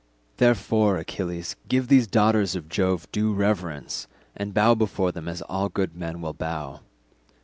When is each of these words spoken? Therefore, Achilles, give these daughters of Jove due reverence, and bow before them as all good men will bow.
Therefore, 0.37 0.97
Achilles, 0.97 1.55
give 1.67 1.87
these 1.87 2.07
daughters 2.07 2.55
of 2.55 2.67
Jove 2.67 3.07
due 3.11 3.35
reverence, 3.35 4.07
and 4.35 4.51
bow 4.51 4.73
before 4.73 5.11
them 5.11 5.27
as 5.27 5.43
all 5.43 5.69
good 5.69 5.95
men 5.95 6.21
will 6.21 6.33
bow. 6.33 6.79